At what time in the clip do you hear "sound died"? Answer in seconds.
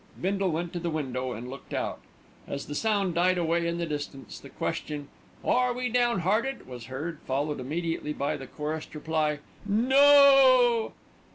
2.73-3.37